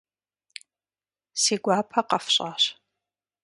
[1.41, 2.63] Си гуапэ къэфщӀащ.